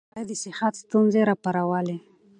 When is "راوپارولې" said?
1.29-1.97